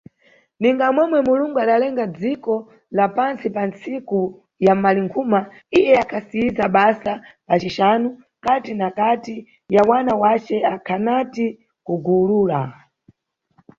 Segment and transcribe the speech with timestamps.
[0.59, 2.53] Ninga momwe Mulungu adalenga dziko
[2.97, 4.19] la pantsi pa nntsiku
[4.65, 5.39] ya Malinkhuma,
[5.77, 7.11] iye akhasiyiza basa
[7.47, 8.07] pa cixanu,
[8.45, 9.35] kati na kati
[9.75, 11.45] ya wana wace akhanati
[11.85, 12.59] kugulula.